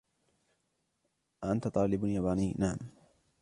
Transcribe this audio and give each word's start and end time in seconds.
أأنت 1.43 1.67
طالب 1.67 2.03
ياباني؟ 2.05 2.55
"نعم." 2.59 2.77